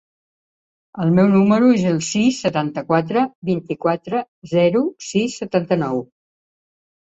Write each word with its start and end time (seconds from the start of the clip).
El 1.03 1.11
meu 1.19 1.27
número 1.33 1.69
es 1.73 1.83
el 1.89 1.99
sis, 2.07 2.39
setanta-quatre, 2.47 3.27
vint-i-quatre, 3.51 4.25
zero, 4.57 4.85
sis, 5.11 5.39
setanta-nou. 5.45 6.05